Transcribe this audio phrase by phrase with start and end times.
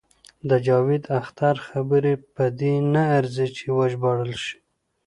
[0.49, 4.57] د جاوید اختر خبرې په دې نه ارزي چې وژباړل شي.